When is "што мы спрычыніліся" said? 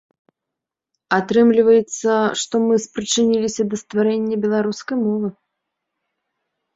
2.43-3.61